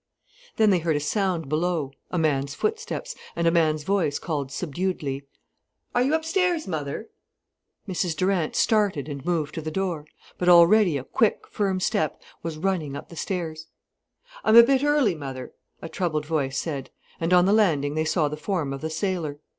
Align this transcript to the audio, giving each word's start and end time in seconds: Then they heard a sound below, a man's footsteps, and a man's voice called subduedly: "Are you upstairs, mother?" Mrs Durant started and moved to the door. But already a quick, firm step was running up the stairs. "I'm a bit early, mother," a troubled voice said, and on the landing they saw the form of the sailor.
Then 0.55 0.71
they 0.71 0.79
heard 0.79 0.95
a 0.95 0.99
sound 0.99 1.47
below, 1.47 1.91
a 2.09 2.17
man's 2.17 2.55
footsteps, 2.55 3.13
and 3.35 3.45
a 3.45 3.51
man's 3.51 3.83
voice 3.83 4.17
called 4.17 4.51
subduedly: 4.51 5.27
"Are 5.93 6.01
you 6.01 6.15
upstairs, 6.15 6.67
mother?" 6.67 7.09
Mrs 7.87 8.15
Durant 8.15 8.55
started 8.55 9.07
and 9.07 9.23
moved 9.23 9.53
to 9.53 9.61
the 9.61 9.69
door. 9.69 10.07
But 10.39 10.49
already 10.49 10.97
a 10.97 11.03
quick, 11.03 11.45
firm 11.51 11.79
step 11.79 12.19
was 12.41 12.57
running 12.57 12.95
up 12.95 13.09
the 13.09 13.15
stairs. 13.15 13.67
"I'm 14.43 14.55
a 14.55 14.63
bit 14.63 14.83
early, 14.83 15.13
mother," 15.13 15.53
a 15.83 15.87
troubled 15.87 16.25
voice 16.25 16.57
said, 16.57 16.89
and 17.19 17.31
on 17.31 17.45
the 17.45 17.53
landing 17.53 17.93
they 17.93 18.03
saw 18.05 18.27
the 18.27 18.35
form 18.37 18.73
of 18.73 18.81
the 18.81 18.89
sailor. 18.89 19.39